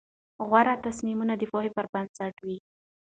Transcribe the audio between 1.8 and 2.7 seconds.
بنسټ وي.